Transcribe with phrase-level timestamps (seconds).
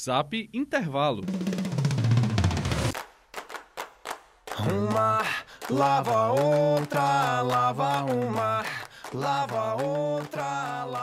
[0.00, 1.22] Zap Intervalo.
[4.70, 5.22] Uma
[5.70, 8.64] lava outra, lava uma,
[9.12, 10.93] lava outra, lava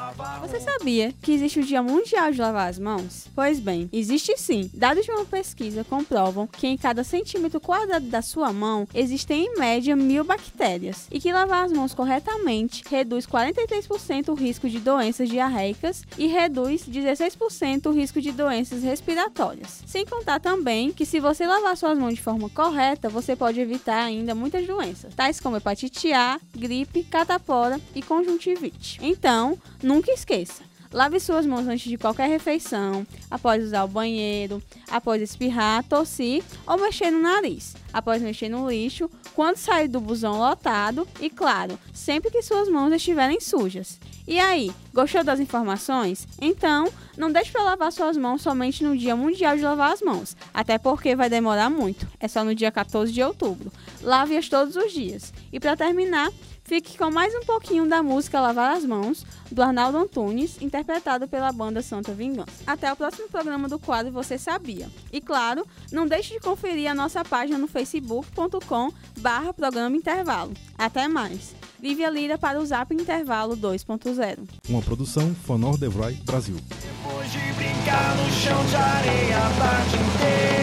[0.51, 3.25] Você sabia que existe o Dia Mundial de Lavar as Mãos?
[3.33, 4.69] Pois bem, existe sim.
[4.73, 9.57] Dados de uma pesquisa comprovam que em cada centímetro quadrado da sua mão existem em
[9.57, 15.29] média mil bactérias e que lavar as mãos corretamente reduz 43% o risco de doenças
[15.29, 19.81] diarreicas e reduz 16% o risco de doenças respiratórias.
[19.87, 24.03] Sem contar também que se você lavar suas mãos de forma correta, você pode evitar
[24.03, 28.99] ainda muitas doenças, tais como hepatite A, gripe, catapora e conjuntivite.
[29.01, 30.63] Então, nunca esqueça.
[30.93, 36.77] Lave suas mãos antes de qualquer refeição, após usar o banheiro, após espirrar, tossir ou
[36.77, 42.29] mexer no nariz, após mexer no lixo, quando sair do busão lotado e, claro, sempre
[42.29, 43.97] que suas mãos estiverem sujas.
[44.27, 46.27] E aí, gostou das informações?
[46.39, 46.87] Então,
[47.17, 50.77] não deixe para lavar suas mãos somente no Dia Mundial de Lavar as Mãos, até
[50.77, 52.07] porque vai demorar muito.
[52.19, 53.71] É só no dia 14 de outubro.
[54.01, 55.33] Lave-as todos os dias.
[55.51, 56.31] E para terminar,
[56.71, 61.51] Fique com mais um pouquinho da música Lavar as Mãos, do Arnaldo Antunes, interpretado pela
[61.51, 62.63] banda Santa Vingança.
[62.65, 64.89] Até o próximo programa do quadro Você Sabia.
[65.11, 70.53] E claro, não deixe de conferir a nossa página no facebook.com barra programa intervalo.
[70.77, 71.53] Até mais.
[71.81, 74.47] Lívia Lira para o Zap Intervalo 2.0.
[74.69, 76.55] Uma produção Fonor Devroy Brasil.
[76.55, 80.60] Depois de brincar no chão de areia a tarde